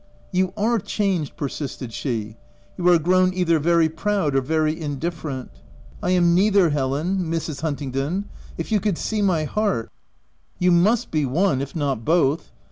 [0.31, 2.35] "You are changed/' persisted she—
[2.75, 5.49] u you are grown either very proud or very indif ferent."
[6.01, 7.61] "I am neither, Helen— Mrs.
[7.61, 8.25] Huntingdon.
[8.57, 9.91] If you could see my heart
[10.57, 12.51] —""You must be one,— if not both.